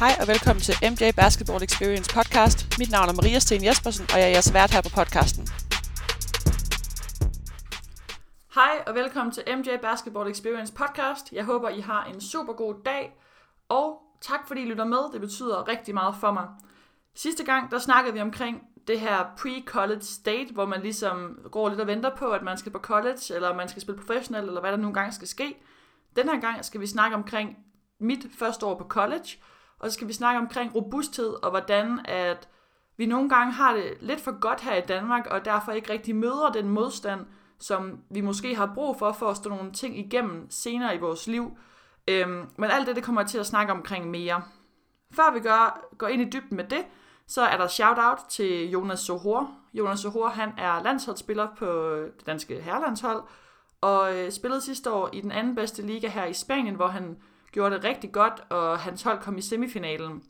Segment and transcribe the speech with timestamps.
[0.00, 2.78] Hej og velkommen til MJ Basketball Experience podcast.
[2.78, 5.44] Mit navn er Maria Sten Jespersen, og jeg er jeres vært her på podcasten.
[8.54, 11.32] Hej og velkommen til MJ Basketball Experience podcast.
[11.32, 13.04] Jeg håber, I har en super god dag,
[13.68, 13.88] og
[14.20, 15.12] tak fordi I lytter med.
[15.12, 16.46] Det betyder rigtig meget for mig.
[17.14, 21.80] Sidste gang, der snakkede vi omkring det her pre-college state, hvor man ligesom går lidt
[21.80, 24.70] og venter på, at man skal på college, eller man skal spille professionelt, eller hvad
[24.70, 25.56] der nogle gange skal ske.
[26.16, 27.56] Den her gang skal vi snakke omkring
[27.98, 29.28] mit første år på college,
[29.80, 32.48] og så skal vi snakke omkring robusthed, og hvordan at
[32.96, 36.16] vi nogle gange har det lidt for godt her i Danmark, og derfor ikke rigtig
[36.16, 37.26] møder den modstand,
[37.58, 41.26] som vi måske har brug for, for at stå nogle ting igennem senere i vores
[41.26, 41.56] liv.
[42.08, 44.42] Øhm, men alt det, det kommer jeg til at snakke omkring mere.
[45.12, 46.84] Før vi gør, går ind i dybden med det,
[47.26, 49.50] så er der shout-out til Jonas Sohor.
[49.74, 53.22] Jonas Sohor, han er landsholdsspiller på det danske herrelandshold,
[53.80, 57.16] og øh, spillede sidste år i den anden bedste liga her i Spanien, hvor han
[57.52, 60.22] gjorde det rigtig godt, og hans hold kom i semifinalen.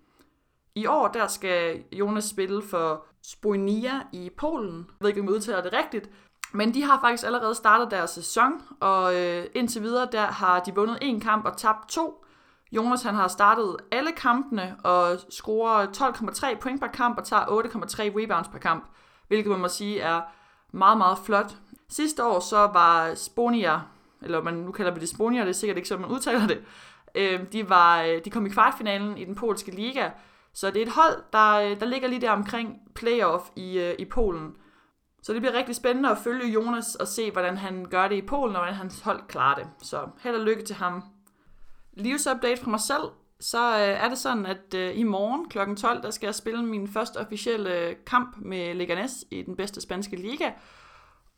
[0.75, 4.77] I år der skal Jonas spille for Spoinia i Polen.
[4.77, 6.11] Jeg ved ikke, om jeg udtaler det rigtigt,
[6.53, 10.75] men de har faktisk allerede startet deres sæson, og øh, indtil videre der har de
[10.75, 12.25] vundet en kamp og tabt to.
[12.73, 18.03] Jonas han har startet alle kampene og scorer 12,3 point per kamp og tager 8,3
[18.03, 18.85] rebounds per kamp,
[19.29, 20.21] hvilket man må sige er
[20.73, 21.57] meget, meget flot.
[21.89, 23.81] Sidste år så var Sponia,
[24.23, 26.65] eller man nu kalder vi det Sponia, det er sikkert ikke sådan, man udtaler det,
[27.15, 30.11] øh, de, var, øh, de kom i kvartfinalen i den polske liga,
[30.55, 33.95] så det er et hold, der, øh, der ligger lige der omkring playoff i, øh,
[33.99, 34.55] i Polen.
[35.23, 38.23] Så det bliver rigtig spændende at følge Jonas og se, hvordan han gør det i
[38.23, 39.67] Polen, og hvordan hans hold klarer det.
[39.83, 41.03] Så held og lykke til ham.
[41.93, 43.03] Livsupdate fra mig selv.
[43.41, 45.59] Så øh, er det sådan, at øh, i morgen kl.
[45.77, 50.17] 12, der skal jeg spille min første officielle kamp med Leganes i den bedste spanske
[50.17, 50.51] liga.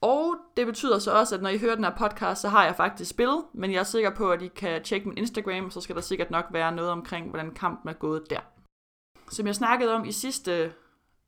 [0.03, 2.77] Og det betyder så også, at når I hører den her podcast, så har jeg
[2.77, 5.97] faktisk spillet, men jeg er sikker på, at I kan tjekke min Instagram, så skal
[5.97, 8.41] der sikkert nok være noget omkring, hvordan kampen er gået der.
[9.31, 10.73] Som jeg snakkede om i sidste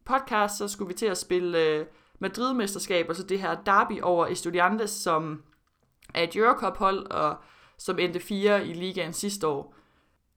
[0.04, 1.86] podcast, så skulle vi til at spille øh,
[2.18, 5.42] Madrid-mesterskab, altså det her derby over Estudiantes, som
[6.14, 7.36] er et Eurocup-hold, og
[7.78, 9.74] som endte fire i ligaen sidste år.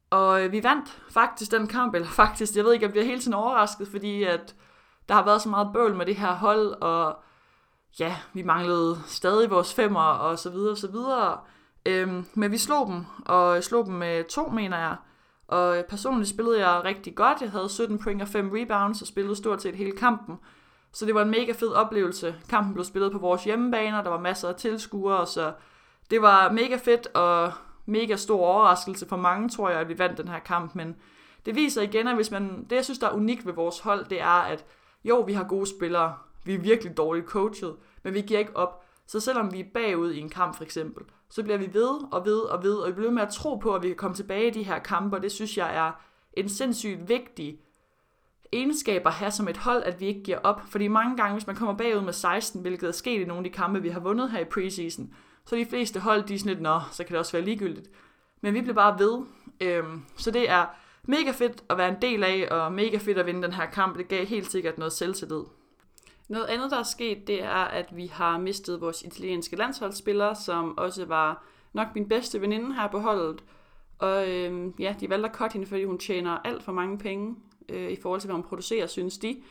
[0.09, 3.19] Og øh, vi vandt faktisk den kamp, eller faktisk, jeg ved ikke, jeg bliver hele
[3.19, 4.55] tiden overrasket, fordi at
[5.09, 7.15] der har været så meget bøvl med det her hold, og
[7.99, 11.39] ja, vi manglede stadig vores femmer, og så videre, og så videre.
[11.85, 14.95] Øhm, men vi slog dem, og slog dem med to, mener jeg.
[15.47, 17.41] Og personligt spillede jeg rigtig godt.
[17.41, 20.39] Jeg havde 17 point og 5 rebounds, og spillede stort set hele kampen.
[20.91, 22.35] Så det var en mega fed oplevelse.
[22.49, 25.53] Kampen blev spillet på vores hjemmebane, og der var masser af tilskuere, så
[26.09, 27.51] det var mega fedt og
[27.85, 30.75] mega stor overraskelse for mange, tror jeg, at vi vandt den her kamp.
[30.75, 30.95] Men
[31.45, 34.05] det viser igen, at hvis man, det jeg synes, der er unikt ved vores hold,
[34.05, 34.65] det er, at
[35.03, 36.15] jo, vi har gode spillere,
[36.47, 38.83] vi er virkelig dårligt coachet, men vi giver ikke op.
[39.07, 42.25] Så selvom vi er bagud i en kamp for eksempel, så bliver vi ved og
[42.25, 44.47] ved og ved, og vi bliver med at tro på, at vi kan komme tilbage
[44.47, 45.91] i de her kampe, og det synes jeg er
[46.33, 47.59] en sindssygt vigtig
[48.51, 50.61] egenskab at have som et hold, at vi ikke giver op.
[50.69, 53.51] Fordi mange gange, hvis man kommer bagud med 16, hvilket er sket i nogle af
[53.51, 55.13] de kampe, vi har vundet her i preseason,
[55.45, 57.89] så de fleste hold, de er sådan lidt, nå, så kan det også være ligegyldigt.
[58.41, 59.25] Men vi bliver bare ved.
[59.61, 60.65] Øhm, så det er
[61.03, 63.97] mega fedt at være en del af, og mega fedt at vinde den her kamp.
[63.97, 65.43] Det gav helt sikkert noget selvtillid.
[66.27, 70.77] Noget andet, der er sket, det er, at vi har mistet vores italienske landsholdsspiller, som
[70.77, 71.43] også var
[71.73, 73.43] nok min bedste veninde her på holdet.
[73.99, 77.35] Og øhm, ja, de valgte at cutte hende, fordi hun tjener alt for mange penge
[77.69, 79.41] øh, i forhold til, hvad hun producerer, synes de.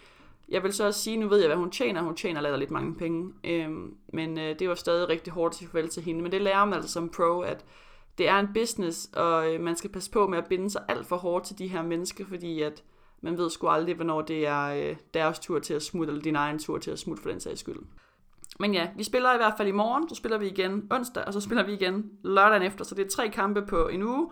[0.49, 2.03] Jeg vil så også sige, nu ved jeg, hvad hun tjener.
[2.03, 3.33] Hun tjener lader lidt mange penge.
[3.45, 6.23] Øhm, men øh, det var stadig rigtig hårdt at sige farvel til hende.
[6.23, 7.65] Men det lærer man altså som pro, at
[8.19, 11.07] det er en business, og øh, man skal passe på med at binde sig alt
[11.07, 12.83] for hårdt til de her mennesker, fordi at
[13.21, 16.37] man ved sgu aldrig, hvornår det er øh, deres tur til at smutte, eller din
[16.37, 17.79] egen tur til at smutte for den sags skyld.
[18.61, 21.33] Men ja, vi spiller i hvert fald i morgen, så spiller vi igen onsdag, og
[21.33, 24.31] så spiller vi igen lørdagen efter, så det er tre kampe på en uge.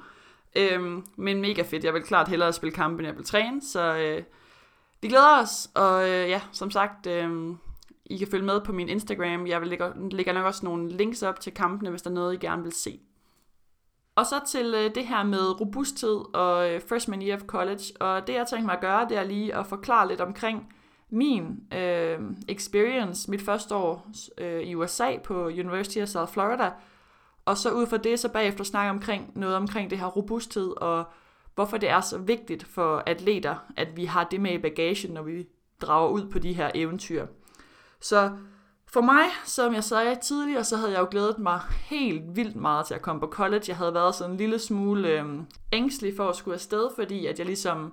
[0.56, 3.96] Øhm, men mega fedt, jeg vil klart hellere spille kampe, end jeg vil træne, så
[3.96, 4.22] øh,
[5.02, 7.54] vi glæder os, og øh, ja, som sagt, øh,
[8.04, 11.22] I kan følge med på min Instagram, jeg vil lægge, lægger nok også nogle links
[11.22, 13.00] op til kampene, hvis der er noget, I gerne vil se.
[14.16, 17.84] Og så til øh, det her med robusthed og øh, freshman year of college.
[18.00, 20.74] Og det jeg tænkte mig at gøre, det er lige at forklare lidt omkring
[21.10, 22.18] min øh,
[22.48, 24.06] experience, mit første år
[24.38, 26.70] øh, i USA på University of South Florida.
[27.44, 31.04] Og så ud fra det, så bagefter snakke omkring noget omkring det her robusthed og
[31.54, 35.22] hvorfor det er så vigtigt for atleter, at vi har det med i bagagen, når
[35.22, 35.46] vi
[35.80, 37.26] drager ud på de her eventyr.
[38.00, 38.30] Så
[38.94, 42.86] for mig, som jeg sagde tidligere, så havde jeg jo glædet mig helt vildt meget
[42.86, 43.64] til at komme på college.
[43.68, 45.24] Jeg havde været sådan en lille smule øh,
[45.72, 47.92] ængstelig for at skulle afsted, fordi at jeg ligesom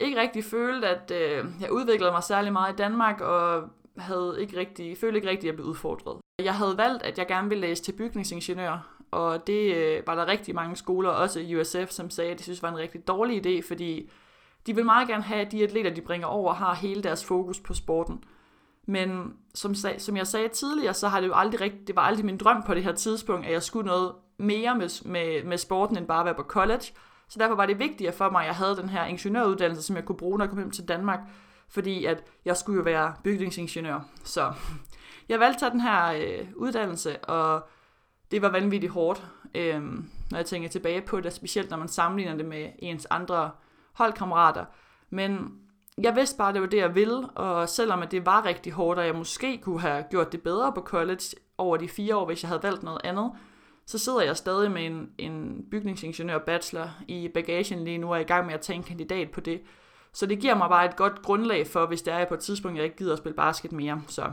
[0.00, 3.62] ikke rigtig følte, at øh, jeg udviklede mig særlig meget i Danmark, og
[3.98, 6.20] havde ikke rigtig, følte ikke rigtig, at jeg blev udfordret.
[6.44, 10.26] Jeg havde valgt, at jeg gerne ville læse til bygningsingeniør, og det øh, var der
[10.26, 13.46] rigtig mange skoler, også i USF, som sagde, at de synes var en rigtig dårlig
[13.46, 14.10] idé, fordi
[14.66, 17.60] de vil meget gerne have, at de atleter, de bringer over, har hele deres fokus
[17.60, 18.24] på sporten.
[18.86, 22.24] Men som, som jeg sagde tidligere, så har det jo aldrig rigtigt, det var aldrig
[22.24, 25.96] min drøm på det her tidspunkt, at jeg skulle noget mere med, med, med sporten,
[25.96, 26.84] end bare at være på college.
[27.28, 30.04] Så derfor var det vigtigere for mig, at jeg havde den her ingeniøruddannelse, som jeg
[30.04, 31.20] kunne bruge, når jeg kom hjem til Danmark,
[31.68, 34.00] fordi at jeg skulle jo være bygningsingeniør.
[34.24, 34.52] Så
[35.28, 37.68] jeg valgte at tage den her øh, uddannelse, og
[38.30, 39.82] det var vanvittigt hårdt, øh,
[40.30, 43.50] når jeg tænker tilbage på det, specielt når man sammenligner det med ens andre
[43.92, 44.64] holdkammerater.
[45.10, 45.58] Men
[45.98, 48.72] jeg vidste bare, at det var det, jeg ville, og selvom at det var rigtig
[48.72, 51.22] hårdt, og jeg måske kunne have gjort det bedre på college
[51.58, 53.30] over de fire år, hvis jeg havde valgt noget andet,
[53.86, 58.20] så sidder jeg stadig med en, en bygningsingeniør bachelor i bagagen lige nu, og er
[58.20, 59.60] i gang med at tage en kandidat på det.
[60.12, 62.76] Så det giver mig bare et godt grundlag for, hvis det er på et tidspunkt,
[62.76, 64.02] jeg ikke gider at spille basket mere.
[64.08, 64.30] Så.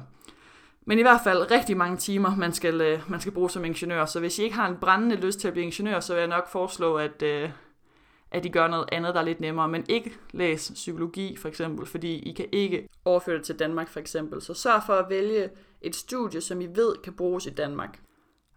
[0.85, 4.06] Men i hvert fald rigtig mange timer, man skal, øh, man skal bruge som ingeniør.
[4.06, 6.29] Så hvis I ikke har en brændende lyst til at blive ingeniør, så vil jeg
[6.29, 7.50] nok foreslå, at, øh,
[8.31, 9.68] at I gør noget andet, der er lidt nemmere.
[9.68, 14.00] Men ikke læs psykologi for eksempel, fordi I kan ikke overføre det til Danmark for
[14.00, 14.42] eksempel.
[14.42, 15.50] Så sørg for at vælge
[15.81, 18.00] et studie, som I ved kan bruges i Danmark.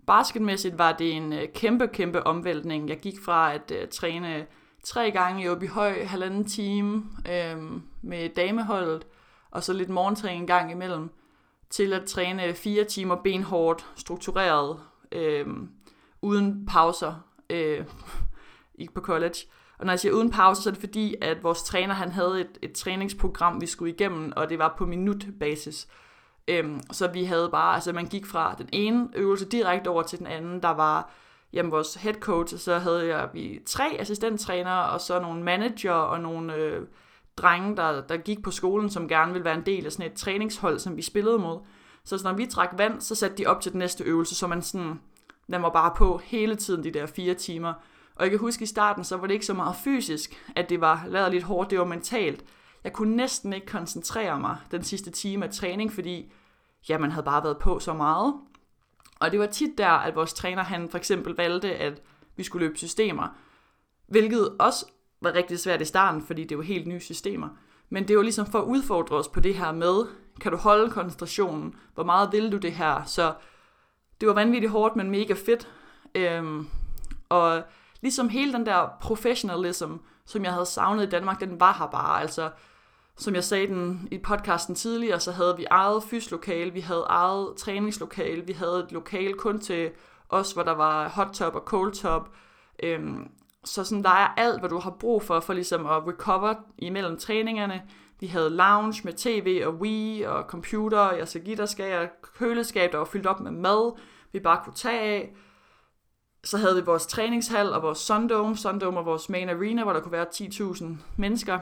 [0.06, 2.88] Basketmæssigt var det en øh, kæmpe, kæmpe omvæltning.
[2.88, 4.46] Jeg gik fra at uh, træne
[4.84, 9.06] tre gange i Åby Høj, halvanden time øhm, med dameholdet,
[9.50, 11.10] og så lidt morgentræning en gang imellem,
[11.70, 14.80] til at træne fire timer benhårdt, struktureret,
[15.12, 15.70] øhm,
[16.22, 17.14] uden pauser
[17.50, 17.84] øh,
[18.94, 19.36] på college.
[19.82, 22.40] Og når jeg siger uden pause, så er det fordi, at vores træner han havde
[22.40, 25.88] et, et træningsprogram, vi skulle igennem, og det var på minutbasis.
[26.48, 30.18] Øhm, så vi havde bare, altså man gik fra den ene øvelse direkte over til
[30.18, 30.62] den anden.
[30.62, 31.10] Der var
[31.52, 35.92] jamen, vores head coach, og så havde jeg vi tre assistenttrænere, og så nogle manager
[35.92, 36.82] og nogle øh,
[37.36, 40.16] drenge, der, der gik på skolen, som gerne ville være en del af sådan et
[40.16, 41.58] træningshold, som vi spillede mod.
[42.04, 44.46] Så, så når vi trak vand, så satte de op til den næste øvelse, så
[44.46, 45.00] man sådan,
[45.52, 47.74] den var bare på hele tiden, de der fire timer.
[48.14, 50.80] Og jeg kan huske i starten, så var det ikke så meget fysisk, at det
[50.80, 52.44] var lavet lidt hårdt, det var mentalt.
[52.84, 56.32] Jeg kunne næsten ikke koncentrere mig den sidste time af træning, fordi
[56.88, 58.34] ja, man havde bare været på så meget.
[59.20, 62.02] Og det var tit der, at vores træner han for eksempel valgte, at
[62.36, 63.28] vi skulle løbe systemer,
[64.06, 64.86] hvilket også
[65.20, 67.48] var rigtig svært i starten, fordi det var helt nye systemer.
[67.90, 70.06] Men det var ligesom for at udfordre os på det her med,
[70.40, 71.74] kan du holde koncentrationen?
[71.94, 73.04] Hvor meget vil du det her?
[73.04, 73.34] Så
[74.20, 75.68] det var vanvittigt hårdt, men mega fedt.
[76.14, 76.68] Øhm,
[77.28, 77.62] og
[78.02, 79.92] ligesom hele den der professionalism,
[80.26, 82.20] som jeg havde savnet i Danmark, den var her bare.
[82.20, 82.50] Altså,
[83.16, 87.56] som jeg sagde den i podcasten tidligere, så havde vi eget fyslokale, vi havde eget
[87.56, 89.90] træningslokale, vi havde et lokale kun til
[90.28, 92.28] os, hvor der var hot top og cold top.
[92.82, 93.28] Øhm,
[93.64, 97.18] så sådan, der er alt, hvad du har brug for, for ligesom at recover imellem
[97.18, 97.82] træningerne.
[98.20, 102.10] Vi havde lounge med tv og Wii og computer, jeg skal give dig skal jeg
[102.38, 103.98] køleskab, der var fyldt op med mad,
[104.32, 105.34] vi bare kunne tage af.
[106.44, 108.56] Så havde vi vores træningshal og vores Sundome.
[108.56, 110.84] Sundome og vores main arena, hvor der kunne være 10.000
[111.16, 111.58] mennesker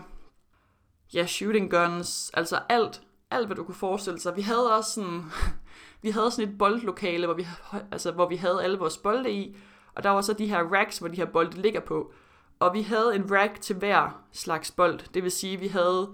[1.15, 4.37] ja, shooting guns, altså alt, alt hvad du kunne forestille sig.
[4.37, 5.23] Vi havde også sådan,
[6.03, 7.47] vi havde sådan et boldlokale, hvor vi,
[7.93, 9.57] altså, hvor vi havde alle vores bolde i,
[9.95, 12.13] og der var så de her racks, hvor de her bolde ligger på.
[12.59, 15.01] Og vi havde en rack til hver slags bold.
[15.15, 16.11] Det vil sige, at vi havde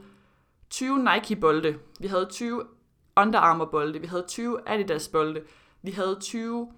[0.70, 2.64] 20 Nike-bolde, vi havde 20
[3.16, 5.42] Under Armour-bolde, vi havde 20 Adidas-bolde,
[5.82, 6.68] vi havde 20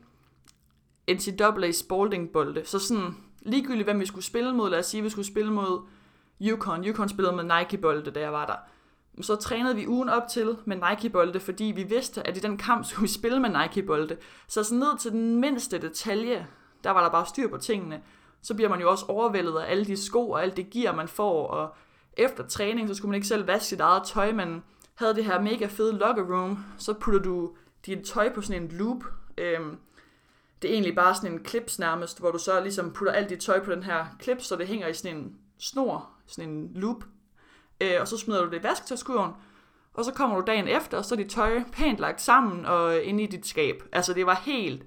[1.08, 2.64] NCAA Spalding-bolde.
[2.64, 5.52] Så sådan ligegyldigt, hvem vi skulle spille mod, lad os sige, at vi skulle spille
[5.52, 5.80] mod
[6.42, 6.84] Yukon.
[6.84, 8.56] Yukon spillede med Nike-bolde, da jeg var der.
[9.22, 12.84] Så trænede vi ugen op til med Nike-bolde, fordi vi vidste, at i den kamp
[12.84, 14.16] skulle vi spille med Nike-bolde.
[14.48, 16.46] Så sådan ned til den mindste detalje,
[16.84, 18.00] der var der bare styr på tingene.
[18.42, 21.08] Så bliver man jo også overvældet af alle de sko og alt det gear, man
[21.08, 21.46] får.
[21.46, 21.74] Og
[22.16, 24.62] efter træning, så skulle man ikke selv vaske sit eget tøj, men
[24.94, 27.52] havde det her mega fede locker room, så putter du
[27.86, 29.04] dit tøj på sådan en loop.
[29.38, 29.76] Øhm,
[30.62, 33.40] det er egentlig bare sådan en clips nærmest, hvor du så ligesom putter alt dit
[33.40, 37.04] tøj på den her klips, så det hænger i sådan en snor, sådan en loop,
[37.80, 39.32] øh, og så smider du det i vasketøjskurven,
[39.94, 42.96] og så kommer du dagen efter, og så er dit tøj pænt lagt sammen og
[42.96, 43.82] øh, inde i dit skab.
[43.92, 44.82] Altså det var helt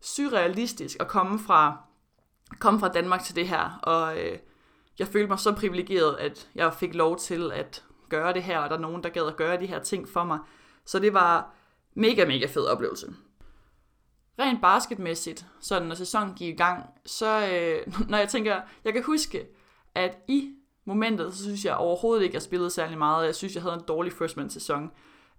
[0.00, 1.76] surrealistisk at komme fra,
[2.58, 4.38] komme fra Danmark til det her, og øh,
[4.98, 8.70] jeg følte mig så privilegeret, at jeg fik lov til at gøre det her, og
[8.70, 10.38] der er nogen, der gad at gøre de her ting for mig.
[10.86, 11.54] Så det var
[11.94, 13.14] mega, mega fed oplevelse.
[14.38, 19.02] Rent basketmæssigt, så når sæsonen gik i gang, så øh, når jeg tænker, jeg kan
[19.02, 19.46] huske,
[19.94, 23.26] at i momentet, så synes jeg overhovedet ikke, at jeg spillede særlig meget.
[23.26, 24.90] Jeg synes, jeg havde en dårlig freshman-sæson.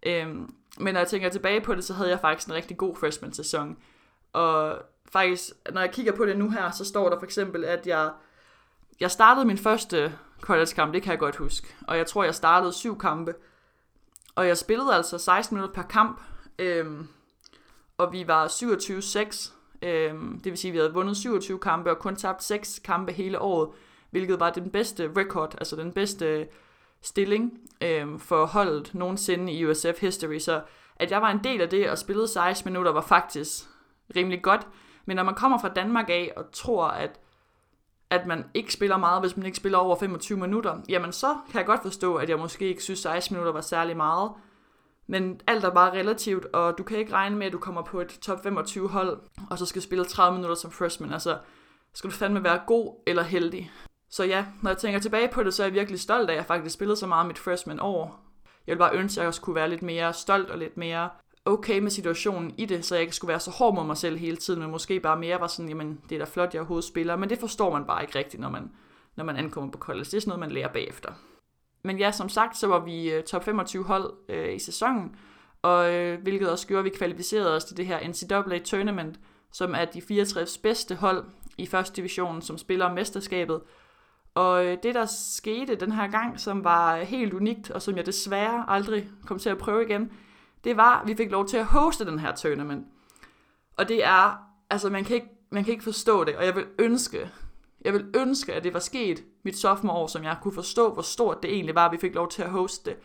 [0.05, 2.95] Øhm, men når jeg tænker tilbage på det, så havde jeg faktisk en rigtig god
[2.95, 3.77] freshman-sæson.
[4.33, 4.77] Og
[5.11, 8.11] faktisk, når jeg kigger på det nu her, så står der for eksempel, at jeg,
[8.99, 11.75] jeg startede min første college-kamp, det kan jeg godt huske.
[11.87, 13.35] Og jeg tror, jeg startede syv kampe.
[14.35, 16.21] Og jeg spillede altså 16 minutter per kamp.
[16.59, 17.07] Øhm,
[17.97, 21.99] og vi var 27-6 Øhm, det vil sige, at vi havde vundet 27 kampe og
[21.99, 23.69] kun tabt 6 kampe hele året,
[24.09, 26.47] hvilket var den bedste record, altså den bedste
[27.01, 30.39] stilling øhm, for holdet nogensinde i USF history.
[30.39, 30.61] Så
[30.95, 33.63] at jeg var en del af det og spillede 16 minutter var faktisk
[34.15, 34.67] rimelig godt.
[35.05, 37.19] Men når man kommer fra Danmark af og tror, at
[38.09, 41.57] at man ikke spiller meget, hvis man ikke spiller over 25 minutter, jamen så kan
[41.57, 44.31] jeg godt forstå, at jeg måske ikke synes, 16 minutter var særlig meget.
[45.07, 48.01] Men alt er bare relativt, og du kan ikke regne med, at du kommer på
[48.01, 49.19] et top 25 hold,
[49.49, 51.13] og så skal spille 30 minutter som freshman.
[51.13, 51.37] Altså,
[51.93, 53.71] skal du fandme være god eller heldig.
[54.09, 56.37] Så ja, når jeg tænker tilbage på det, så er jeg virkelig stolt af, at
[56.37, 58.19] jeg faktisk spillede så meget mit freshman år.
[58.67, 61.09] Jeg vil bare ønske, at jeg også kunne være lidt mere stolt og lidt mere
[61.45, 64.17] okay med situationen i det, så jeg ikke skulle være så hård mod mig selv
[64.17, 66.87] hele tiden, men måske bare mere var sådan, jamen det er da flot, jeg overhovedet
[66.87, 68.71] spiller, men det forstår man bare ikke rigtigt, når man,
[69.15, 70.05] når man ankommer på college.
[70.05, 71.11] Det er sådan noget, man lærer bagefter.
[71.85, 75.15] Men ja, som sagt, så var vi øh, top 25 hold øh, i sæsonen,
[75.61, 79.19] og øh, hvilket også gjorde, at vi kvalificerede os til det her NCAA Tournament,
[79.51, 81.25] som er de 64 bedste hold
[81.57, 83.61] i første division, som spiller mesterskabet.
[84.33, 88.05] Og øh, det, der skete den her gang, som var helt unikt, og som jeg
[88.05, 90.11] desværre aldrig kom til at prøve igen,
[90.63, 92.87] det var, at vi fik lov til at hoste den her tournament.
[93.77, 94.37] Og det er,
[94.69, 97.31] altså man kan ikke, man kan ikke forstå det, og jeg vil ønske,
[97.85, 101.01] jeg vil ønske, at det var sket mit sophomore år, som jeg kunne forstå, hvor
[101.01, 102.99] stort det egentlig var, at vi fik lov til at hoste det.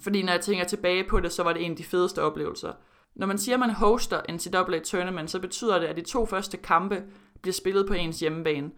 [0.00, 2.72] Fordi når jeg tænker tilbage på det, så var det en af de fedeste oplevelser.
[3.14, 6.56] Når man siger, at man hoster NCAA Tournament, så betyder det, at de to første
[6.56, 7.02] kampe
[7.42, 8.70] bliver spillet på ens hjemmebane.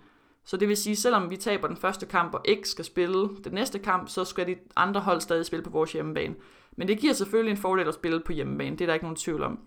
[0.45, 3.53] Så det vil sige, selvom vi taber den første kamp, og X skal spille den
[3.53, 6.35] næste kamp, så skal de andre hold stadig spille på vores hjemmebane.
[6.77, 9.17] Men det giver selvfølgelig en fordel at spille på hjemmebane, det er der ikke nogen
[9.17, 9.59] tvivl om.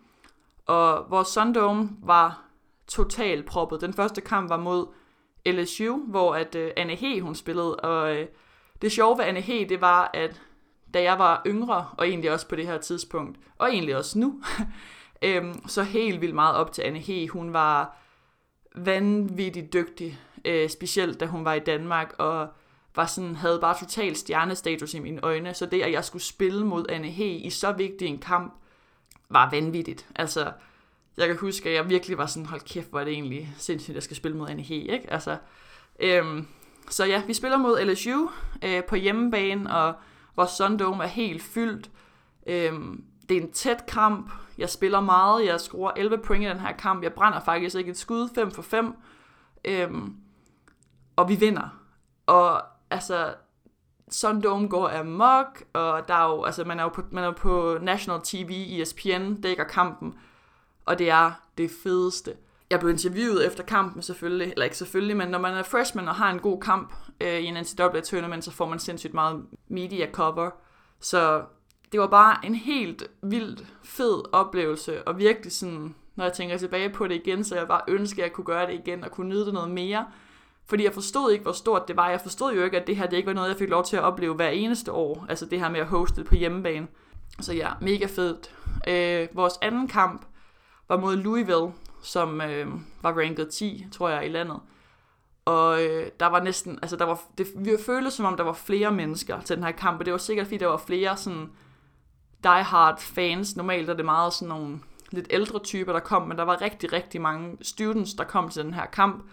[0.66, 2.44] Og vores Sundome var
[2.88, 3.82] totalt proppet.
[3.82, 4.88] Den første kamp var mod
[5.48, 8.28] LSU, hvor at øh, Anne He, hun spillede, og øh,
[8.82, 10.42] det sjove ved Anne He, det var, at
[10.94, 14.42] da jeg var yngre, og egentlig også på det her tidspunkt, og egentlig også nu,
[15.26, 17.28] øhm, så helt vildt meget op til Anne He.
[17.30, 17.98] Hun var
[18.76, 22.48] vanvittigt dygtig, øh, specielt da hun var i Danmark, og
[22.96, 26.66] var sådan, havde bare total stjernestatus i mine øjne, så det, at jeg skulle spille
[26.66, 28.54] mod Anne He i så vigtig en kamp,
[29.30, 30.08] var vanvittigt.
[30.16, 30.52] Altså,
[31.18, 33.90] jeg kan huske, at jeg virkelig var sådan, hold kæft, hvor er det egentlig sindssygt,
[33.90, 35.14] at jeg skal spille mod Anne He, ikke?
[35.14, 35.38] Altså,
[36.00, 36.48] øhm,
[36.90, 38.30] så ja, vi spiller mod LSU
[38.64, 39.94] øh, på hjemmebane, og
[40.36, 41.92] vores Sundome er helt fyldt.
[42.48, 44.32] Øhm, det er en tæt kamp.
[44.58, 45.46] Jeg spiller meget.
[45.46, 47.04] Jeg scorer 11 point i den her kamp.
[47.04, 48.94] Jeg brænder faktisk ikke et skud 5 for 5.
[49.66, 50.16] Øhm,
[51.16, 51.80] og vi vinder.
[52.26, 53.34] Og altså,
[54.12, 57.34] Sundome går amok, og der er jo, altså, man er jo på, man er jo
[57.34, 60.16] på National TV, ESPN dækker kampen,
[60.88, 62.34] og det er det fedeste.
[62.70, 66.16] Jeg blev interviewet efter kampen selvfølgelig, eller ikke selvfølgelig, men når man er freshman og
[66.16, 70.12] har en god kamp øh, i en NCAA tournament, så får man sindssygt meget media
[70.12, 70.50] cover.
[71.00, 71.44] Så
[71.92, 76.90] det var bare en helt vildt fed oplevelse, og virkelig sådan, når jeg tænker tilbage
[76.90, 79.30] på det igen, så jeg bare ønsker, at jeg kunne gøre det igen og kunne
[79.30, 80.06] nyde det noget mere.
[80.66, 82.10] Fordi jeg forstod ikke, hvor stort det var.
[82.10, 83.98] Jeg forstod jo ikke, at det her det ikke var noget, jeg fik lov til
[83.98, 85.26] at opleve hver eneste år.
[85.30, 86.88] Altså det her med at hoste på hjemmebane.
[87.40, 88.56] Så ja, mega fedt.
[88.88, 90.26] Øh, vores anden kamp
[90.90, 92.68] var mod Louisville, som øh,
[93.02, 94.60] var ranket 10, tror jeg, i landet.
[95.46, 98.54] Og øh, der var næsten, altså der var, det, vi følte som om, der var
[98.54, 101.50] flere mennesker til den her kamp, og det var sikkert, fordi der var flere sådan
[102.44, 103.56] die-hard fans.
[103.56, 104.80] Normalt er det meget sådan nogle
[105.12, 108.64] lidt ældre typer, der kom, men der var rigtig, rigtig mange students, der kom til
[108.64, 109.30] den her kamp.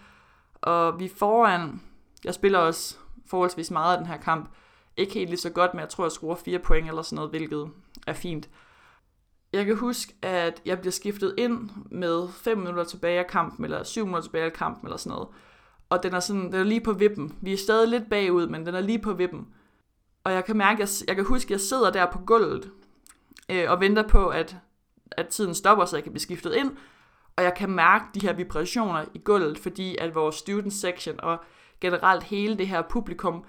[0.61, 1.81] Og vi foran,
[2.23, 2.95] jeg spiller også
[3.27, 4.49] forholdsvis meget af den her kamp,
[4.97, 7.29] ikke helt lige så godt, men jeg tror, jeg scorer fire point eller sådan noget,
[7.29, 7.69] hvilket
[8.07, 8.49] er fint.
[9.55, 13.83] Jeg kan huske, at jeg bliver skiftet ind med 5 minutter tilbage af kampen, eller
[13.83, 15.27] 7 minutter tilbage af kampen, eller sådan noget.
[15.89, 17.35] Og den er, sådan, den er lige på vippen.
[17.41, 19.47] Vi er stadig lidt bagud, men den er lige på vippen.
[20.23, 22.71] Og jeg kan mærke, jeg, jeg kan huske, at jeg sidder der på gulvet,
[23.49, 24.57] øh, og venter på, at,
[25.11, 26.71] at tiden stopper, så jeg kan blive skiftet ind.
[27.35, 31.37] Og jeg kan mærke de her vibrationer i gulvet, fordi at vores student section og
[31.81, 33.45] generelt hele det her publikum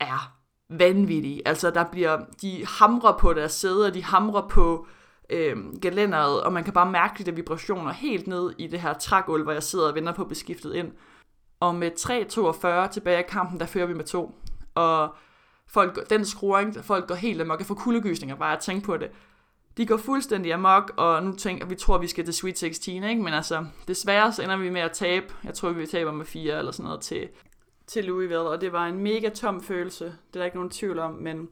[0.00, 0.38] er
[0.70, 1.48] vanvittige.
[1.48, 4.86] Altså der bliver, de hamrer på deres sæder, de hamrer på
[5.30, 8.92] øh, gelænderet, og man kan bare mærke de der vibrationer helt ned i det her
[8.92, 10.92] trægulv, hvor jeg sidder og venter på at blive skiftet ind.
[11.60, 11.90] Og med
[12.88, 14.34] 3.42 tilbage i kampen, der fører vi med to.
[14.74, 15.14] Og
[15.66, 17.58] folk, den skruing, folk går helt amok.
[17.58, 19.10] Jeg får kuldegysninger bare at tænke på det
[19.78, 23.22] de går fuldstændig amok, og nu tænker vi, tror, vi skal til Sweet 16, ikke?
[23.22, 25.26] Men altså, desværre så ender vi med at tabe.
[25.44, 27.28] Jeg tror, vi taber med fire eller sådan noget til,
[27.86, 30.04] til Louisville, og det var en mega tom følelse.
[30.04, 31.48] Det er der ikke nogen tvivl om, men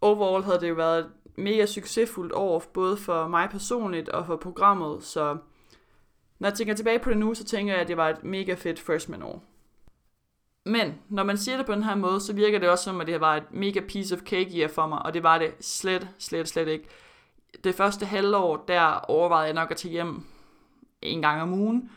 [0.00, 4.36] overall havde det jo været et mega succesfuldt år, både for mig personligt og for
[4.36, 5.36] programmet, så
[6.38, 8.54] når jeg tænker tilbage på det nu, så tænker jeg, at det var et mega
[8.54, 9.44] fedt freshman år.
[10.64, 13.06] Men når man siger det på den her måde, så virker det også som, at
[13.06, 16.08] det var et mega piece of cake year for mig, og det var det slet,
[16.18, 16.88] slet, slet ikke
[17.64, 20.22] det første halvår, der overvejede jeg nok at tage hjem
[21.02, 21.90] en gang om ugen.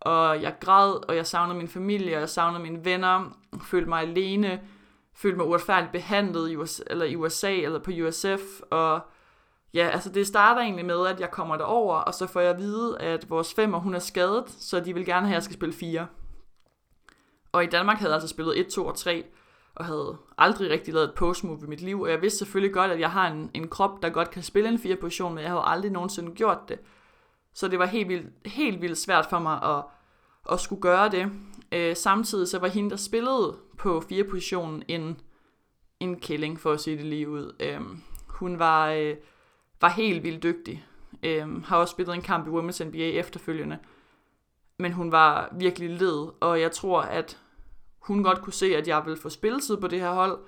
[0.00, 4.00] Og jeg græd, og jeg savnede min familie, og jeg savnede mine venner, følte mig
[4.00, 4.60] alene,
[5.14, 9.00] følte mig uretfærdigt behandlet i USA, eller i USA eller på USF, og
[9.74, 12.58] ja, altså det starter egentlig med, at jeg kommer derover, og så får jeg at
[12.58, 15.56] vide, at vores femmer, hun er skadet, så de vil gerne have, at jeg skal
[15.56, 16.06] spille fire.
[17.52, 19.24] Og i Danmark havde jeg altså spillet 1, 2 og 3,
[19.74, 22.90] og havde aldrig rigtig lavet et postmove i mit liv, og jeg vidste selvfølgelig godt,
[22.90, 25.50] at jeg har en, en krop, der godt kan spille en fire position, men jeg
[25.50, 26.78] havde aldrig nogensinde gjort det.
[27.54, 29.84] Så det var helt vildt, helt vildt svært for mig at,
[30.52, 31.30] at skulle gøre det.
[31.72, 35.20] Øh, samtidig så var hende, der spillede på fire positionen, en,
[36.00, 37.56] en killing, for at sige det lige ud.
[37.60, 39.16] Øhm, hun var, øh,
[39.80, 40.86] var helt vildt dygtig.
[41.22, 43.78] Øhm, har også spillet en kamp i Women's NBA efterfølgende.
[44.78, 47.38] Men hun var virkelig led, og jeg tror, at
[47.98, 50.38] hun godt kunne se, at jeg ville få spilletid på det her hold.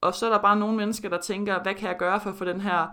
[0.00, 2.36] Og så er der bare nogle mennesker, der tænker, hvad kan jeg gøre for at
[2.36, 2.86] få den her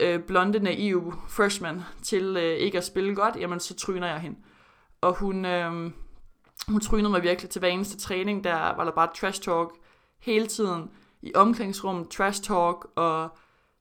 [0.00, 3.36] øh, blonde, naive freshman til øh, ikke at spille godt?
[3.36, 4.38] Jamen, så tryner jeg hende.
[5.00, 5.90] Og hun, øh,
[6.68, 8.44] hun trynede mig virkelig til hver eneste træning.
[8.44, 9.70] Der var der bare trash talk
[10.18, 10.90] hele tiden
[11.22, 13.28] i omklædningsrummet, trash talk, og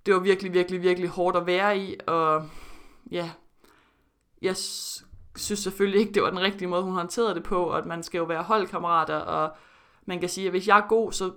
[0.06, 2.50] det var virkelig, virkelig, virkelig hårdt at være i, og
[3.12, 3.32] ja,
[4.42, 4.56] jeg
[5.36, 8.04] synes selvfølgelig ikke, det var den rigtige måde, hun håndterede det på, og at man
[8.04, 9.56] skal jo være holdkammerater, og
[10.06, 11.32] man kan sige, at hvis jeg er god, så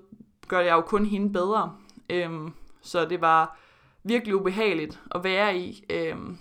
[0.48, 1.76] gør jeg jo kun hende bedre.
[2.10, 2.52] Øhm,
[2.82, 3.58] så det var
[4.02, 5.84] virkelig ubehageligt at være i.
[5.90, 6.38] Øhm,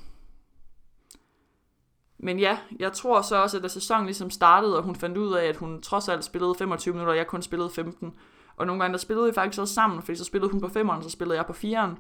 [2.19, 5.33] men ja, jeg tror så også, at da sæsonen ligesom startede, og hun fandt ud
[5.33, 8.13] af, at hun trods alt spillede 25 minutter, og jeg kun spillede 15.
[8.57, 11.03] Og nogle gange, der spillede vi faktisk også sammen, fordi så spillede hun på 5'eren,
[11.03, 11.99] så spillede jeg på 4'eren.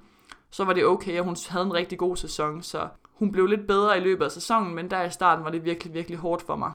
[0.49, 3.67] Så var det okay, og hun havde en rigtig god sæson, så hun blev lidt
[3.67, 6.55] bedre i løbet af sæsonen, men der i starten var det virkelig, virkelig hårdt for
[6.55, 6.71] mig.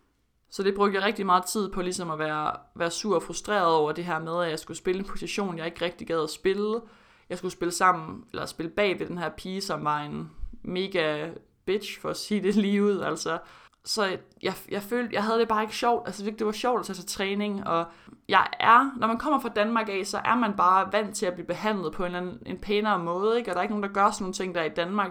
[0.50, 3.74] Så det brugte jeg rigtig meget tid på ligesom at være, være sur og frustreret
[3.74, 6.30] over det her med, at jeg skulle spille en position, jeg ikke rigtig gad at
[6.30, 6.80] spille.
[7.28, 10.30] Jeg skulle spille sammen, eller spille bag ved den her pige, som var en
[10.62, 11.30] mega
[11.66, 13.00] bitch, for at sige det lige ud.
[13.00, 13.38] Altså,
[13.84, 16.06] så jeg, jeg følte, jeg havde det bare ikke sjovt.
[16.06, 17.84] Altså det var sjovt at tage til træning, og
[18.28, 21.34] jeg er, når man kommer fra Danmark af, så er man bare vant til at
[21.34, 23.50] blive behandlet på en, anden, en pænere måde, ikke?
[23.50, 25.10] og der er ikke nogen, der gør sådan nogle ting der i Danmark.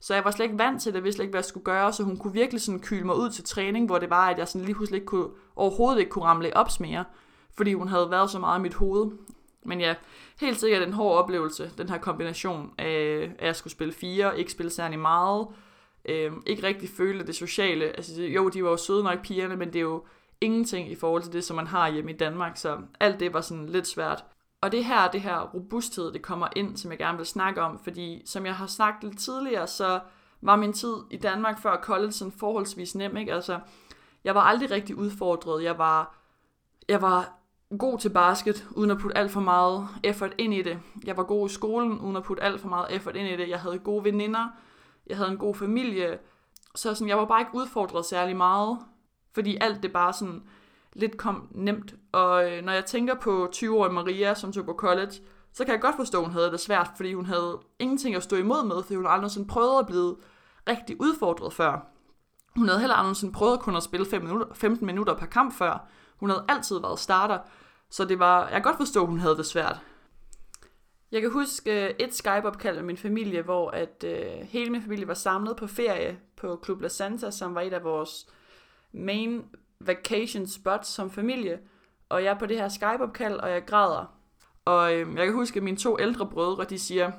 [0.00, 1.64] Så jeg var slet ikke vant til det, jeg vidste slet ikke, hvad jeg skulle
[1.64, 4.38] gøre, så hun kunne virkelig sådan kyle mig ud til træning, hvor det var, at
[4.38, 7.04] jeg sådan lige pludselig ikke kunne, overhovedet ikke kunne ramle op mere,
[7.56, 9.10] fordi hun havde været så meget i mit hoved.
[9.64, 9.94] Men ja,
[10.40, 14.52] helt sikkert en hård oplevelse, den her kombination af, at jeg skulle spille fire, ikke
[14.52, 15.46] spille særlig meget,
[16.04, 17.84] øh, ikke rigtig føle det sociale.
[17.84, 20.04] Altså, jo, de var jo søde nok pigerne, men det er jo
[20.40, 23.40] ingenting i forhold til det, som man har hjemme i Danmark, så alt det var
[23.40, 24.24] sådan lidt svært.
[24.60, 27.78] Og det her, det her robusthed, det kommer ind, som jeg gerne vil snakke om,
[27.78, 30.00] fordi som jeg har snakket lidt tidligere, så
[30.40, 33.34] var min tid i Danmark før college sådan forholdsvis nem, ikke?
[33.34, 33.60] Altså,
[34.24, 35.64] jeg var aldrig rigtig udfordret.
[35.64, 36.18] Jeg var,
[36.88, 37.38] jeg var
[37.78, 40.78] god til basket, uden at putte alt for meget effort ind i det.
[41.04, 43.48] Jeg var god i skolen, uden at putte alt for meget effort ind i det.
[43.48, 44.48] Jeg havde gode veninder.
[45.08, 46.18] Jeg havde en god familie.
[46.74, 48.78] Så sådan, jeg var bare ikke udfordret særlig meget,
[49.34, 50.42] fordi alt det bare sådan
[50.92, 51.94] lidt kom nemt.
[52.12, 55.12] Og øh, når jeg tænker på 20-årige Maria, som tog på college,
[55.52, 58.22] så kan jeg godt forstå, at hun havde det svært, fordi hun havde ingenting at
[58.22, 60.16] stå imod med, fordi hun aldrig sådan prøvet at blive
[60.68, 61.86] rigtig udfordret før.
[62.56, 65.88] Hun havde heller aldrig sådan prøvet at spille 5 minutter, 15 minutter per kamp før.
[66.16, 67.38] Hun havde altid været starter,
[67.90, 69.80] så det var, jeg kan godt forstå, at hun havde det svært.
[71.12, 75.08] Jeg kan huske øh, et Skype-opkald med min familie, hvor at øh, hele min familie
[75.08, 78.26] var samlet på ferie på Club La Santa, som var et af vores
[78.92, 79.44] main
[79.80, 81.58] vacation spots som familie.
[82.08, 84.14] Og jeg er på det her Skype-opkald, og jeg græder.
[84.64, 87.10] Og øh, jeg kan huske, at mine to ældre brødre, de siger,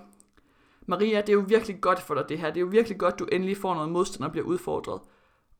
[0.88, 2.48] Maria, det er jo virkelig godt for dig det her.
[2.48, 5.02] Det er jo virkelig godt, du endelig får noget modstand og bliver udfordret.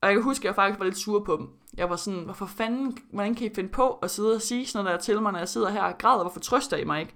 [0.00, 1.48] Og jeg kan huske, at jeg faktisk var lidt sur på dem.
[1.76, 4.84] Jeg var sådan, hvorfor fanden, hvordan kan I finde på at sidde og sige sådan
[4.84, 6.22] noget der til mig, når jeg sidder her og græder?
[6.22, 7.14] Hvorfor trøster I mig ikke?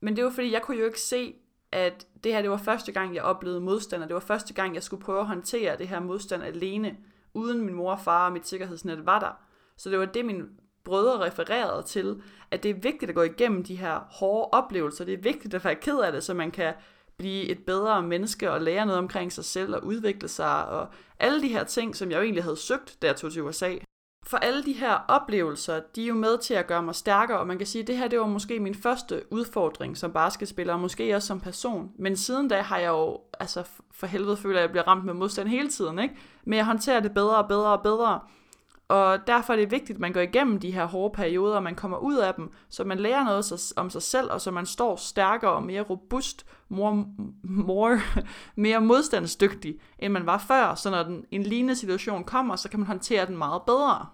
[0.00, 1.34] Men det var fordi, jeg kunne jo ikke se,
[1.72, 4.74] at det her det var første gang, jeg oplevede modstand, og det var første gang,
[4.74, 6.96] jeg skulle prøve at håndtere det her modstand alene,
[7.34, 9.40] uden min mor og far og mit sikkerhedsnet var der.
[9.76, 10.44] Så det var det, mine
[10.84, 15.04] brødre refererede til, at det er vigtigt at gå igennem de her hårde oplevelser.
[15.04, 16.74] Det er vigtigt at være ked af det, så man kan
[17.16, 21.42] blive et bedre menneske og lære noget omkring sig selv og udvikle sig og alle
[21.42, 23.74] de her ting, som jeg jo egentlig havde søgt, da jeg tog til USA.
[24.26, 27.46] For alle de her oplevelser, de er jo med til at gøre mig stærkere, og
[27.46, 30.80] man kan sige, at det her det var måske min første udfordring som basketspiller, og
[30.80, 31.90] måske også som person.
[31.98, 35.04] Men siden da har jeg jo, altså for helvede føler jeg, at jeg bliver ramt
[35.04, 36.16] med modstand hele tiden, ikke?
[36.44, 38.20] Men jeg håndterer det bedre og bedre og bedre.
[38.88, 41.74] Og derfor er det vigtigt, at man går igennem de her hårde perioder, og man
[41.74, 44.96] kommer ud af dem, så man lærer noget om sig selv, og så man står
[44.96, 47.06] stærkere og mere robust, more,
[47.42, 48.00] more,
[48.56, 50.74] mere modstandsdygtig, end man var før.
[50.74, 54.06] Så når den, en lignende situation kommer, så kan man håndtere den meget bedre.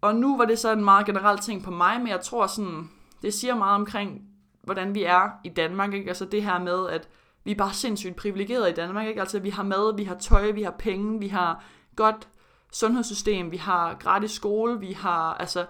[0.00, 2.90] Og nu var det så en meget generel ting på mig, men jeg tror sådan,
[3.22, 4.22] det siger meget omkring,
[4.62, 5.94] hvordan vi er i Danmark.
[5.94, 6.08] Ikke?
[6.08, 7.08] Altså det her med, at
[7.44, 9.20] vi er bare sindssygt privilegerede i Danmark, ikke?
[9.20, 11.64] Altså, vi har mad, vi har tøj, vi har penge, vi har
[11.96, 12.28] godt
[12.72, 15.66] sundhedssystem, vi har gratis skole, vi har, altså,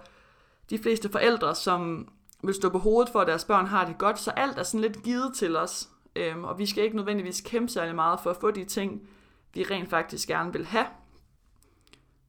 [0.71, 2.09] de fleste forældre, som
[2.43, 4.81] vil stå på hovedet for, at deres børn har det godt, så alt er sådan
[4.81, 8.37] lidt givet til os, øhm, og vi skal ikke nødvendigvis kæmpe særlig meget for at
[8.37, 9.09] få de ting,
[9.55, 10.87] vi rent faktisk gerne vil have.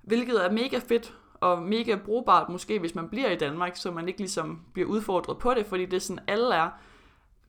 [0.01, 4.07] Hvilket er mega fedt og mega brugbart måske, hvis man bliver i Danmark, så man
[4.07, 6.69] ikke ligesom bliver udfordret på det, fordi det er sådan, alle er.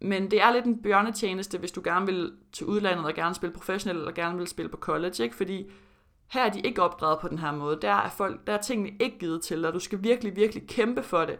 [0.00, 3.54] Men det er lidt en bjørnetjeneste, hvis du gerne vil til udlandet og gerne spille
[3.54, 5.36] professionelt, eller gerne vil spille på college, ikke?
[5.36, 5.70] fordi
[6.30, 7.78] her er de ikke opdraget på den her måde.
[7.82, 11.02] Der er, folk, der er tingene ikke givet til, og du skal virkelig, virkelig kæmpe
[11.02, 11.38] for det.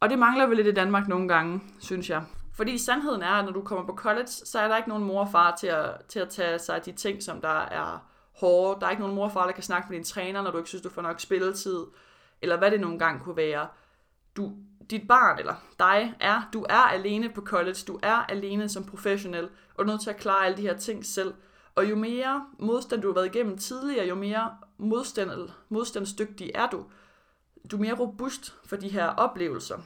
[0.00, 2.24] Og det mangler vi lidt i Danmark nogle gange, synes jeg.
[2.52, 5.20] Fordi sandheden er, at når du kommer på college, så er der ikke nogen mor
[5.20, 8.06] og far til at, til at tage sig af de ting, som der er
[8.40, 8.80] hårde.
[8.80, 10.58] Der er ikke nogen mor og far, der kan snakke med din træner, når du
[10.58, 11.84] ikke synes, du får nok spilletid.
[12.42, 13.66] Eller hvad det nogle gange kunne være.
[14.36, 14.52] Du,
[14.90, 17.78] dit barn, eller dig, er, du er alene på college.
[17.88, 20.76] Du er alene som professionel, og du er nødt til at klare alle de her
[20.76, 21.34] ting selv.
[21.74, 25.30] Og jo mere modstand du har været igennem tidligere, jo mere modstand,
[25.68, 26.84] modstandsdygtig er du.
[27.70, 29.78] Du er mere robust for de her oplevelser.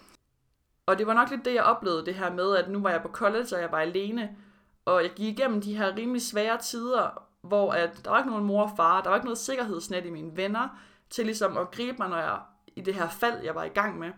[0.87, 3.03] Og det var nok lidt det, jeg oplevede, det her med, at nu var jeg
[3.03, 4.37] på college, og jeg var alene,
[4.85, 8.44] og jeg gik igennem de her rimelig svære tider, hvor at der var ikke nogen
[8.44, 10.68] mor og far, der var ikke noget sikkerhedsnet i mine venner,
[11.11, 12.38] til ligesom at gribe mig, når jeg
[12.77, 14.11] i det her fald, jeg var i gang med.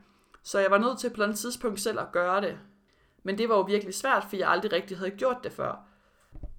[0.43, 2.59] Så jeg var nødt til på et tidspunkt selv at gøre det.
[3.23, 5.90] Men det var jo virkelig svært, for jeg aldrig rigtig havde gjort det før.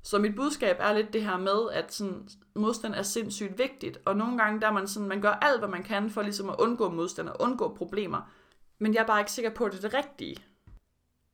[0.04, 4.18] Så mit budskab er lidt det her med, at sådan, modstand er sindssygt vigtigt, og
[4.18, 6.56] nogle gange der er man sådan, man gør alt, hvad man kan for ligesom at
[6.60, 8.32] undgå modstand og undgå problemer.
[8.80, 10.38] Men jeg er bare ikke sikker på, at det er det rigtige.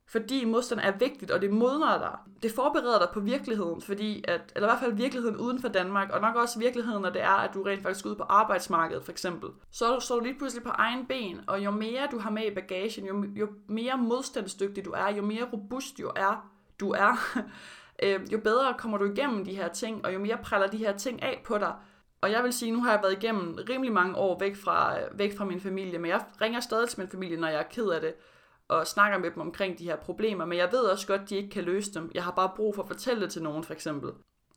[0.10, 2.18] Fordi modstand er vigtigt, og det modner dig.
[2.44, 6.10] Det forbereder dig på virkeligheden, fordi at, eller i hvert fald virkeligheden uden for Danmark,
[6.10, 9.04] og nok også virkeligheden, når det er, at du rent faktisk er ud på arbejdsmarkedet,
[9.04, 9.50] for eksempel.
[9.72, 12.56] Så står du lige pludselig på egen ben, og jo mere du har med i
[12.56, 17.18] bagagen, jo, jo mere modstandsdygtig du er, jo mere robust du er, du er,
[18.04, 20.98] øh, jo bedre kommer du igennem de her ting, og jo mere praller de her
[20.98, 21.74] ting af på dig.
[22.22, 25.20] Og jeg vil sige, nu har jeg været igennem rimelig mange år væk fra, øh,
[25.20, 27.88] væk fra min familie, men jeg ringer stadig til min familie, når jeg er ked
[27.88, 28.14] af det,
[28.68, 31.36] og snakker med dem omkring de her problemer, men jeg ved også godt, at de
[31.36, 32.12] ikke kan løse dem.
[32.14, 34.12] Jeg har bare brug for at fortælle det til nogen, for eksempel.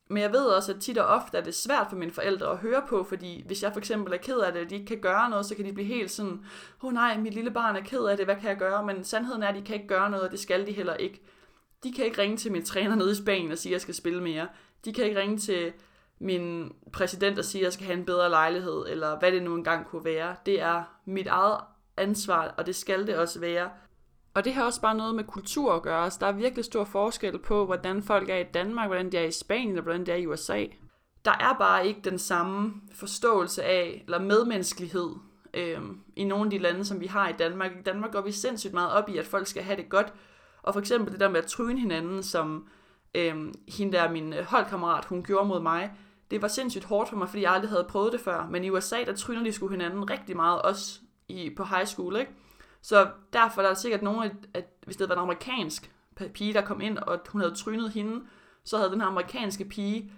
[0.08, 2.58] Men jeg ved også, at tit og ofte er det svært for mine forældre at
[2.58, 5.00] høre på, fordi hvis jeg for eksempel er ked af det, og de ikke kan
[5.00, 6.44] gøre noget, så kan de blive helt sådan,
[6.82, 8.86] åh oh, nej, mit lille barn er ked af det, hvad kan jeg gøre?
[8.86, 11.22] Men sandheden er, at de kan ikke gøre noget, og det skal de heller ikke.
[11.84, 13.94] De kan ikke ringe til min træner nede i Spanien og sige, at jeg skal
[13.94, 14.48] spille mere.
[14.84, 15.72] De kan ikke ringe til
[16.18, 19.54] min præsident og sige, at jeg skal have en bedre lejlighed, eller hvad det nu
[19.54, 20.36] engang kunne være.
[20.46, 21.60] Det er mit eget
[21.96, 23.70] ansvar, og det skal det også være.
[24.34, 26.10] Og det har også bare noget med kultur at gøre.
[26.10, 29.24] Så der er virkelig stor forskel på, hvordan folk er i Danmark, hvordan de er
[29.24, 30.66] i Spanien, og hvordan de er i USA.
[31.24, 35.10] Der er bare ikke den samme forståelse af, eller medmenneskelighed,
[35.54, 35.80] øh,
[36.16, 37.70] i nogle af de lande, som vi har i Danmark.
[37.72, 40.12] I Danmark går vi sindssygt meget op i, at folk skal have det godt.
[40.62, 42.68] Og for eksempel det der med at tryne hinanden, som
[43.14, 45.92] øhm, hende der, min øh, holdkammerat, hun gjorde mod mig,
[46.30, 48.46] det var sindssygt hårdt for mig, fordi jeg aldrig havde prøvet det før.
[48.50, 52.16] Men i USA, der tryner de sgu hinanden rigtig meget, også i, på high school,
[52.16, 52.32] ikke?
[52.82, 55.90] Så derfor er der sikkert nogen, at hvis det var en amerikansk
[56.34, 58.24] pige, der kom ind, og hun havde trynet hende,
[58.64, 60.12] så havde den her amerikanske pige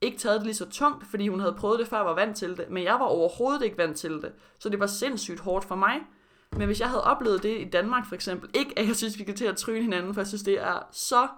[0.00, 2.36] ikke taget det lige så tungt, fordi hun havde prøvet det før og var vant
[2.36, 2.70] til det.
[2.70, 4.32] Men jeg var overhovedet ikke vant til det.
[4.58, 6.00] Så det var sindssygt hårdt for mig.
[6.52, 9.24] Men hvis jeg havde oplevet det i Danmark for eksempel, ikke at jeg synes, vi
[9.24, 11.28] kan til at tryne hinanden, for jeg synes, det er så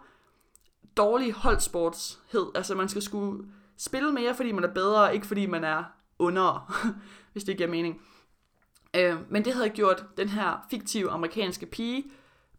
[0.96, 2.46] dårlig holdsportshed.
[2.54, 3.44] Altså man skal skulle
[3.76, 5.84] spille mere, fordi man er bedre, ikke fordi man er
[6.18, 6.72] under,
[7.32, 8.00] hvis det giver mening.
[8.96, 12.04] Øh, men det havde gjort den her fiktive amerikanske pige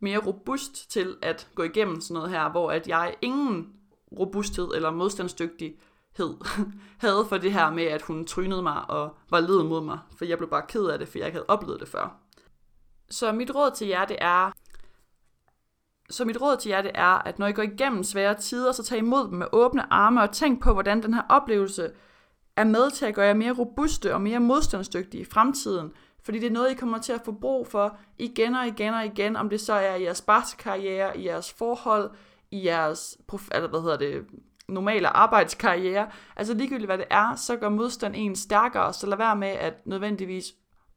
[0.02, 3.74] mere robust til at gå igennem sådan noget her, hvor at jeg ingen
[4.20, 6.36] robusthed eller modstandsdygtighed
[7.06, 10.26] havde for det her med, at hun trynede mig og var led mod mig, for
[10.26, 12.18] jeg blev bare ked af det, for jeg ikke havde oplevet det før.
[13.12, 14.52] Så mit råd til jer, det er,
[16.10, 18.84] så mit råd til jer, det er, at når I går igennem svære tider, så
[18.84, 21.92] tag imod dem med åbne arme og tænk på, hvordan den her oplevelse
[22.56, 25.92] er med til at gøre jer mere robuste og mere modstandsdygtige i fremtiden,
[26.24, 29.06] fordi det er noget, I kommer til at få brug for igen og igen og
[29.06, 32.12] igen, om det så er i jeres barskarriere, i jeres forhold,
[32.52, 33.18] i jeres
[33.52, 34.26] eller hvad hedder det,
[34.68, 36.10] normale arbejdskarriere.
[36.36, 39.74] Altså ligegyldigt hvad det er, så gør modstand en stærkere, så lad være med at
[39.86, 40.46] nødvendigvis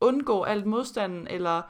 [0.01, 1.63] undgå alt modstanden, eller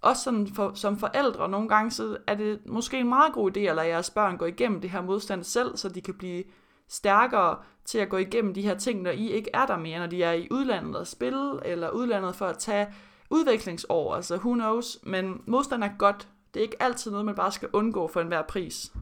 [0.00, 3.60] også sådan for, som forældre, nogle gange så er det måske en meget god idé
[3.60, 6.44] at lade jeres børn gå igennem det her modstand selv, så de kan blive
[6.88, 10.06] stærkere til at gå igennem de her ting, når I ikke er der mere, når
[10.06, 12.86] de er i udlandet og spille, eller udlandet for at tage
[13.30, 16.28] udvekslingsår, altså who knows, men modstand er godt.
[16.54, 18.92] Det er ikke altid noget, man bare skal undgå for enhver pris.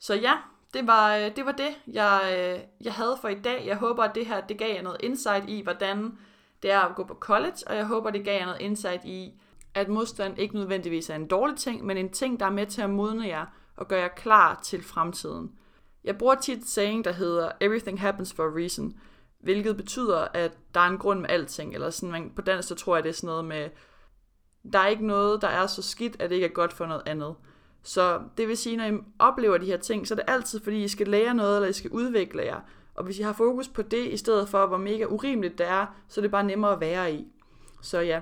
[0.00, 0.32] Så ja,
[0.74, 3.66] det var øh, det, var det jeg, øh, jeg havde for i dag.
[3.66, 6.18] Jeg håber, at det her det gav jer noget insight i, hvordan
[6.62, 9.40] det er at gå på college, og jeg håber, det gav jer noget insight i,
[9.74, 12.82] at modstand ikke nødvendigvis er en dårlig ting, men en ting, der er med til
[12.82, 15.52] at modne jer og gøre jer klar til fremtiden.
[16.04, 18.94] Jeg bruger tit saying, der hedder everything happens for a reason,
[19.40, 22.74] hvilket betyder, at der er en grund med alting, eller sådan, man, på dansk så
[22.74, 23.68] tror jeg, det er sådan noget med,
[24.72, 27.02] der er ikke noget, der er så skidt, at det ikke er godt for noget
[27.06, 27.34] andet.
[27.82, 30.84] Så det vil sige, når I oplever de her ting, så er det altid, fordi
[30.84, 32.60] I skal lære noget, eller I skal udvikle jer.
[32.94, 35.86] Og hvis I har fokus på det, i stedet for, hvor mega urimeligt det er,
[36.08, 37.26] så er det bare nemmere at være i.
[37.82, 38.20] Så ja,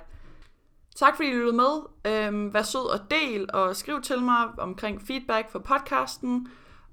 [0.98, 1.72] tak fordi I lyttede med.
[2.04, 6.48] Øhm, vær sød og del, og skriv til mig omkring feedback for podcasten.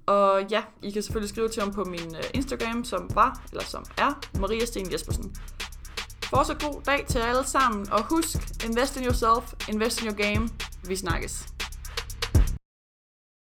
[0.06, 3.64] Og ja, I kan selvfølgelig skrive til mig på min øh, Instagram, som var, eller
[3.64, 5.36] som er, Maria Sten Jespersen.
[6.24, 10.16] Fortsat god dag til jer alle sammen, og husk, invest in yourself, invest in your
[10.16, 10.48] game.
[10.88, 11.55] Vi snakkes.